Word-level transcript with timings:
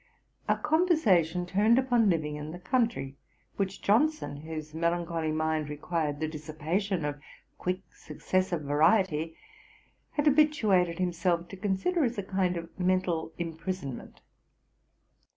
Our 0.49 0.57
conversation 0.57 1.45
turned 1.45 1.77
upon 1.77 2.09
living 2.09 2.35
in 2.35 2.49
the 2.49 2.57
country, 2.57 3.17
which 3.57 3.83
Johnson, 3.83 4.37
whose 4.37 4.73
melancholy 4.73 5.31
mind 5.31 5.69
required 5.69 6.19
the 6.19 6.27
dissipation 6.27 7.05
of 7.05 7.21
quick 7.59 7.81
successive 7.93 8.61
variety, 8.63 9.35
had 10.13 10.25
habituated 10.25 10.97
himself 10.97 11.47
to 11.49 11.55
consider 11.55 12.03
as 12.03 12.17
a 12.17 12.23
kind 12.23 12.57
of 12.57 12.79
mental 12.79 13.31
imprisonment. 13.37 14.21